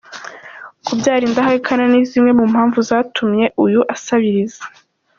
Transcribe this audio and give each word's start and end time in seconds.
Kubyara 0.85 1.23
indahekana 1.29 1.83
ni 1.91 1.99
zimwe 2.09 2.31
mu 2.39 2.45
mpamvu 2.51 2.77
zatumye 2.89 3.45
uyu 3.63 3.81
asabiriza. 3.95 4.63